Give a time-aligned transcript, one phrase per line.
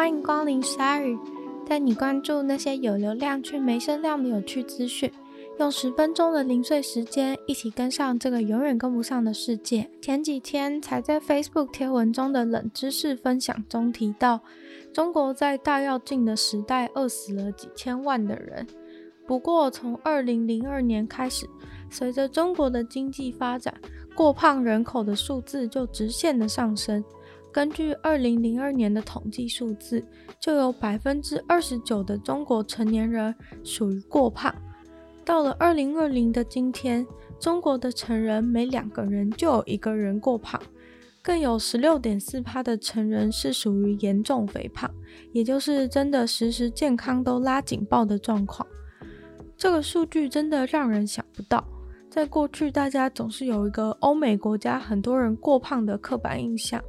[0.00, 1.18] 欢迎光临鲨语，
[1.66, 5.12] 带你关注那些有流量却没声量的有趣资讯。
[5.58, 9.90] 用十分钟的零碎时间，一起跟上这个永远跟不上的世界。
[10.00, 14.40] 前几天才在 Facebook 贴文中的冷知识分享中提到，
[14.90, 18.66] 中国在大跃进的时代饿死了几千万的人。
[19.26, 21.46] 不过从二零零二年开始，
[21.90, 23.74] 随着中国的经济发展，
[24.14, 27.04] 过胖人口的数字就直线的上升。
[27.52, 30.04] 根据二零零二年的统计数字，
[30.38, 34.54] 就有百分之二十九的中国成年人属于过胖。
[35.24, 37.06] 到了二零二零的今天，
[37.38, 40.60] 中国的成人每两个人就有一个人过胖，
[41.22, 44.90] 更有十六点四趴的成人是属于严重肥胖，
[45.32, 48.66] 也就是真的时时健康都拉警报的状况。
[49.56, 51.64] 这个数据真的让人想不到，
[52.08, 56.82] 在过去大家总是有一个欧美国家很多人过胖的刻板印象，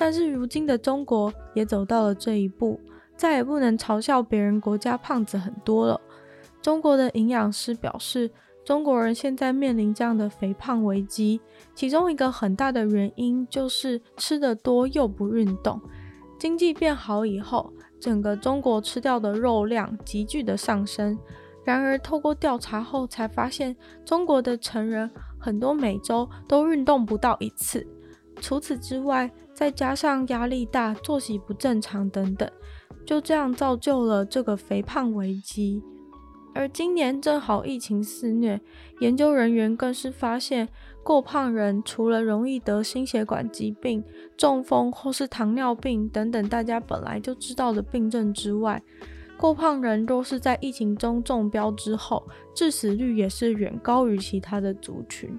[0.00, 2.80] 但是如今的中国也走到了这一步，
[3.18, 6.00] 再也不能嘲笑别人国家胖子很多了。
[6.62, 8.30] 中国的营养师表示，
[8.64, 11.38] 中国人现在面临这样的肥胖危机，
[11.74, 15.78] 其中一个很大的原因就是吃得多又不运动。
[16.38, 21.18] 经济变好以后，整个中国吃掉的肉量急剧的上升。
[21.62, 27.86] 然而，透过调查后才发现，中国的成人很多每周都运动不到一次。
[28.40, 32.50] 除此之外，再加上压力大、作息不正常等等，
[33.04, 35.82] 就这样造就了这个肥胖危机。
[36.54, 38.58] 而今年正好疫情肆虐，
[39.00, 40.66] 研究人员更是发现，
[41.02, 44.02] 过胖人除了容易得心血管疾病、
[44.34, 48.82] 中风或是糖尿病等等大家本来就知道的病症之外，
[49.36, 55.38] 过胖人若是在疫情中中标之后，致死率也是远高于其他的族群。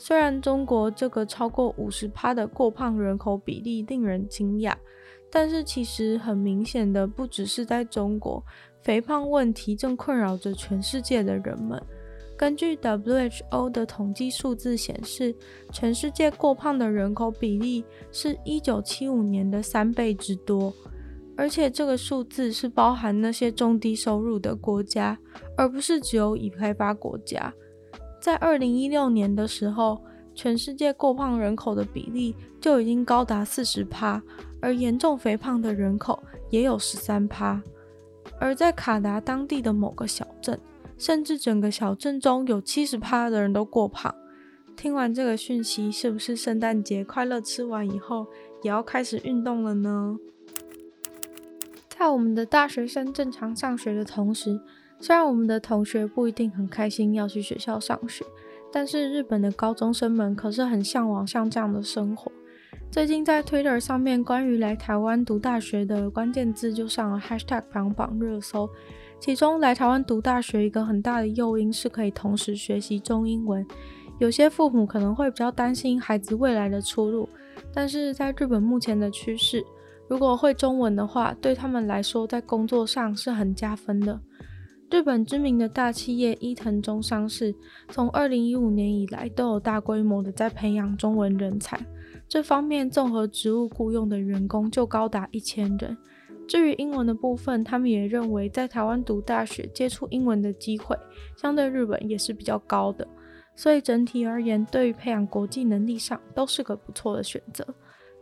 [0.00, 4.72] 虽然中国这个超过五十趴的过胖人口比例令人惊讶，
[5.28, 8.42] 但是其实很明显的，不只是在中国。
[8.80, 11.82] 肥胖问题正困扰着全世界的人们。
[12.36, 15.34] 根据 WHO 的统计数字显示，
[15.72, 20.72] 全世界过胖的人口比例是1975年的三倍之多，
[21.36, 25.18] 而且这个数字是包含那些中低收入的国家，
[25.56, 27.52] 而不是只有已开发国家。
[28.28, 34.20] 在2016年的时候，全世界过胖人口的比例就已经高达40%，
[34.60, 37.62] 而严重肥胖的人口也有13%。
[38.38, 40.60] 而在卡达当地的某个小镇，
[40.98, 44.14] 甚至整个小镇中有七十趴的人都过胖。
[44.76, 48.26] 听完这个讯息，是不是圣诞节快乐吃完以后，
[48.60, 50.18] 也要开始运动了呢？
[51.88, 54.60] 在我们的大学生正常上学的同时，
[55.00, 58.24] 虽然我们的同学不一定很开心要去学校上学，
[58.72, 62.30] 但是日本的高中生们可是很向往像这样的生活。
[62.90, 68.68] 最近在 Twitter 上面，关于来台湾读大学的关键字就上了 Hashtag 排行榜热搜。
[69.20, 73.66] 其中来台湾读大学一个很大的诱因是可以同时学习中英文。
[74.18, 77.28] 有些父母可能会比较担心孩子未来的出路，
[77.72, 79.62] 但是在日本目前的趋势，
[80.08, 84.18] 如果会中文的话，对他们来说在工作上是很加分的。
[84.90, 87.54] 日本知名的大企业伊藤忠商事，
[87.90, 91.78] 从二零一五年以来都有大规模的在培养中文人才。
[92.26, 95.96] 这方面综合职务雇佣的员工就高达一千人。
[96.46, 100.96] 至于英文的部分，他们也认为在台湾读大学接触英文的机会，
[101.36, 103.06] 相对日本也是比较高的。
[103.54, 107.66] 所以整体而言，对于培养国际能力上都是个不错的选择。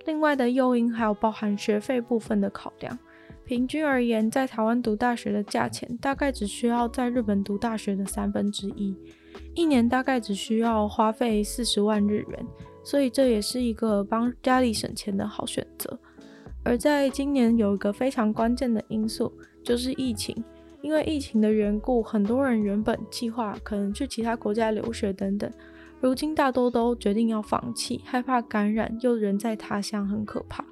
[0.05, 2.99] 另外的诱因还有包含学费部分的考量。
[3.47, 8.93] 平均而言，在台湾读大学的价钱大概只需要在日本读大学的三分之一，
[9.55, 12.47] 一年大概只需要花费四十万日元。
[12.83, 15.97] 所以这也是一个帮家里省钱的好选择。
[16.65, 20.37] 而在今年有一个非常关键的因素，就是疫情。
[20.83, 25.49] 因为疫情的缘故，很多人原本计划可能去其他国家留学等等，
[26.01, 30.65] 如今大多都决定要放弃，害怕感染，又人在他乡很可怕。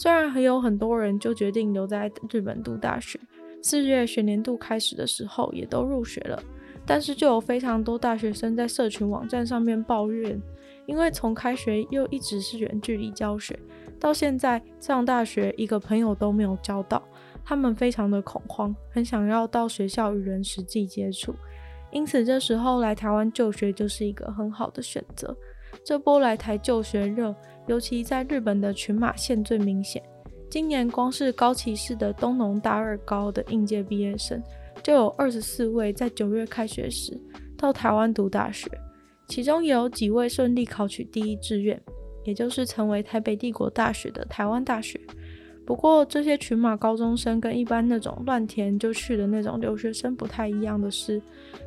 [0.00, 3.20] 虽然还有很多人就决定留在日本读大学，
[3.62, 6.42] 四月学年度开始的时候也都入学了，
[6.86, 10.40] 但是就有非常多大学生在社群网站上面抱怨。
[10.86, 13.54] 因为从开学又一直是远距离教学，
[13.98, 17.06] 到现在上大学一个朋友都没有交到，
[17.44, 21.34] 他们非常的恐慌，很想要到学校与人实际接触，
[21.92, 25.36] 因此这时候来台湾就学就是一个很好的选择。
[25.84, 27.34] 这波来台就学热，
[27.66, 30.02] 尤其在日本的群马县最明显。
[30.50, 34.42] 今年光是高崎市的东农大二高的应届毕业生，
[34.82, 37.16] 就有二十四位在九月开学时
[37.56, 38.68] 到台湾读大学。
[39.28, 41.80] 其中有几位顺利考取第一志愿，
[42.24, 45.00] 也就是成为台北帝国大学的台湾大学。
[45.64, 51.22] 不过这些群马高中生跟一般那种乱填就去的那种留学生不太一样的是，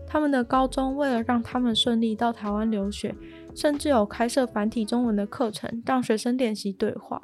[0.06, 3.16] 他们的高中为了让他们顺利到台湾留学，
[3.56, 7.22] 甚至有开设繁体中文的课程，让学生练习对话。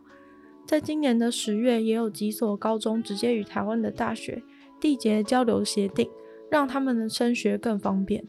[0.65, 4.43] 在今年的十月，也有几所高中直接与台湾的大学
[4.79, 6.09] 缔结交流协定，
[6.51, 8.23] 让他们的升学更方便。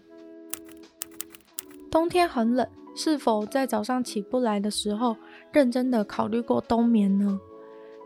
[1.91, 5.17] 冬天很冷，是否在早上起不来的时候，
[5.53, 7.39] 认真的考虑过冬眠呢？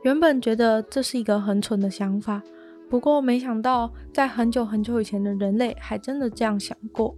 [0.02, 2.42] 原本觉得这是一个很蠢的想法，
[2.90, 7.14] 不过没想到在很久很久以前的人类还真的这样想过。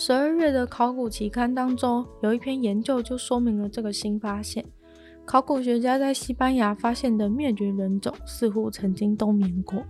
[0.00, 4.64] 十二月的考古期刊当中有一篇研究就说明了这个新发现：
[5.24, 9.84] 考古学家在西班牙发现的灭绝人种似乎曾经冬眠过。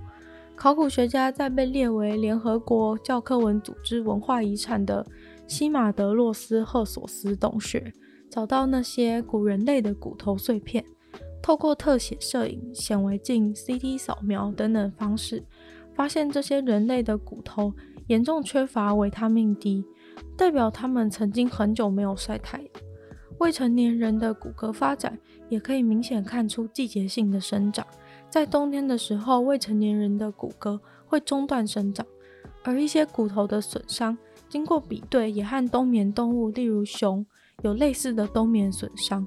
[0.56, 5.04] 考古学家在被列为联合国教科文组织文化遗产的
[5.46, 7.92] 西马德洛斯赫索斯洞穴
[8.30, 10.82] 找到那些古人类的骨头碎片。
[11.42, 15.44] 透过特写摄影、显微镜、CT 扫描等等方式，
[15.94, 17.74] 发现这些人类的骨头
[18.06, 19.84] 严重缺乏维他命 D，
[20.36, 22.68] 代表他们曾经很久没有晒太阳。
[23.38, 25.16] 未成年人的骨骼发展
[25.48, 27.86] 也可以明显看出季节性的生长，
[28.28, 32.04] 在冬天的时候，未成年人的骨骼会中断生长，
[32.64, 34.18] 而一些骨头的损伤，
[34.48, 37.24] 经过比对也和冬眠动物，例如熊，
[37.62, 39.24] 有类似的冬眠损伤。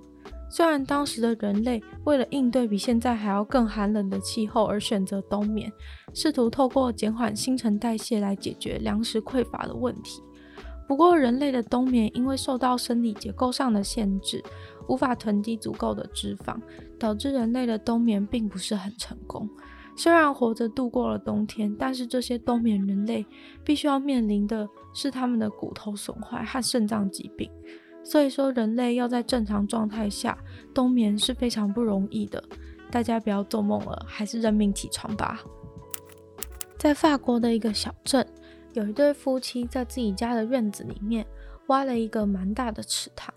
[0.49, 5.71] 虽然当时的人类为了应对比现在还要更寒冷的气候而选择冬眠，
[6.13, 10.21] 试图透过减缓新陈代谢来解决粮食匮乏的问题。
[10.91, 14.43] 不过，人类的冬眠因为受到生理结构上的限制，
[14.89, 16.59] 无法囤积足够的脂肪，
[16.99, 19.49] 导致人类的冬眠并不是很成功。
[19.95, 23.25] 虽然活着度过了冬天，但是这些冬眠人类
[23.63, 27.49] 必须要面临的是他们的骨头损坏和肾脏疾病。
[28.03, 30.37] 所以说，人类要在正常状态下
[30.73, 32.44] 冬眠是非常不容易的。
[32.91, 35.39] 大家不要做梦了，还是认命起床吧。
[36.77, 38.27] 在法国的一个小镇，
[38.73, 41.25] 有一对夫妻在自己家的院子里面
[41.68, 43.33] 挖了一个蛮大的池塘，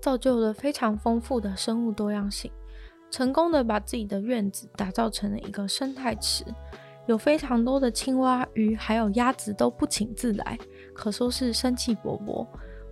[0.00, 2.50] 造就了非常丰富的生物多样性，
[3.10, 6.44] 成功的把自己的院子打造成了一个生态池，
[7.06, 10.58] 有非常多的青蛙、鱼还有鸭子都不请自来，
[10.94, 12.46] 可说是生气勃勃。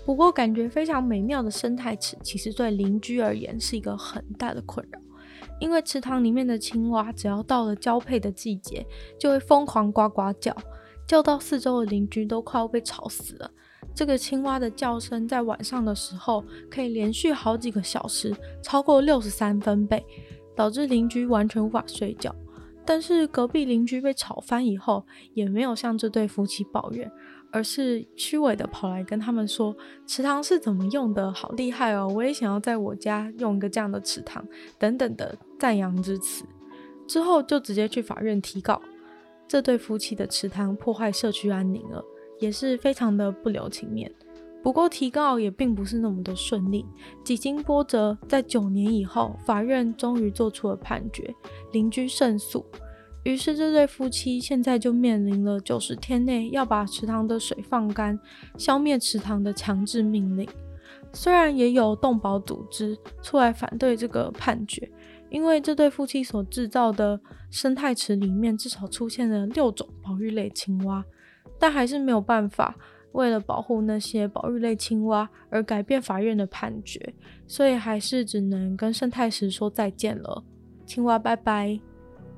[0.05, 5.01] 不过，感觉非常美妙的生态池，其实对邻居而言是一个很大的困扰。
[5.61, 8.85] 因为池塘里面的青蛙，只要到了交配的季节，
[9.19, 10.55] 就会疯狂呱呱叫，
[11.07, 13.51] 叫到四周的邻居都快要被吵死了。
[13.95, 20.05] 这个青蛙的叫声在晚上的时候，可以连续好几个小时，超过六十三分贝，
[20.57, 22.35] 导致邻居完全无法睡觉。
[22.85, 27.11] 但是隔壁邻居被吵翻以后，也没有向这对夫妻抱怨。
[27.53, 29.77] 而是虚伪的跑来跟他们说，
[30.09, 32.13] 池塘是怎么用的，好厉害哦！
[32.13, 34.45] 我也想要在我家用一个这样的池塘，
[34.77, 36.45] 等等的赞扬之词。
[37.07, 38.83] 之后就直接去法院提告，
[39.47, 42.05] 这对夫妻的池塘破坏社区安宁了，
[42.41, 44.11] 也是非常的不留情面。
[44.63, 46.87] 不过提告也并不是那么的顺利，
[47.23, 51.35] 几经波折，在九年以后，法院终于做出了判决，
[51.73, 52.65] 邻居胜诉。
[53.25, 58.19] 于是，这对夫妻现在就面临了九十天内要把池塘的水放干、
[58.57, 60.49] 消灭池塘的强制命令。
[61.13, 64.91] 虽然也有动保组织出来反对这个判决，
[65.35, 71.05] 因为这对夫妻所制造的生态池里面至少出现了六种保育类青蛙，
[71.59, 72.77] 但还是没有办法
[73.11, 77.13] 为了保护那些保育类青蛙而改变法院的判决，
[77.49, 80.45] 所以还是只能跟生态池说再见了。
[80.87, 81.81] 青蛙拜拜。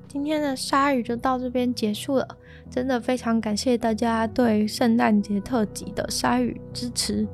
[0.07, 2.27] 今天的鲨鱼就到这边结束了，
[2.67, 7.27] 真的非常感谢大家对圣诞节特辑的鲨鱼支持，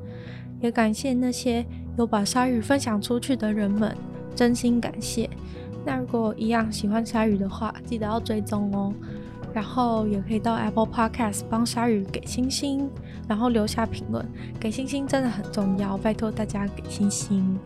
[0.60, 1.64] 也感谢那些
[1.96, 3.96] 有把鲨鱼分享出去的人们，
[4.34, 5.28] 真心感谢。
[5.84, 8.92] 那如果一样喜欢鲨鱼的话，记得要追踪哦，
[9.52, 12.90] 然后也可以到 Apple Podcast 帮鲨鱼给星星，
[13.28, 14.26] 然后留下评论，
[14.58, 17.58] 给星星真的很重要，拜托大家给星星。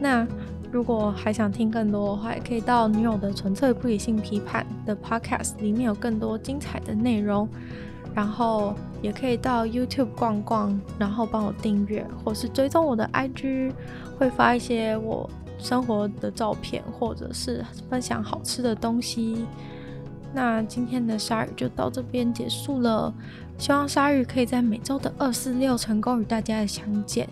[0.00, 0.26] 那。
[0.72, 7.46] 如果还想听更多的话，也可以到女友的纯粹不理性批判的 podcast 里面有更多精彩的内容。
[8.14, 13.70] 然后也可以到 YouTube 逛逛，然后帮我订阅或是追踪我的 IG，
[14.18, 15.28] 会发一些我
[15.62, 19.46] 生活的照片，或者是分享好吃的东西。
[20.34, 23.12] 那今天的鲨鱼就到这边结束了，
[23.58, 27.28] 希望鲨鱼可以在每周的二四六成功与大家的相见。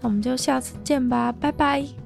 [0.00, 2.03] 那我们就下次见吧，拜拜。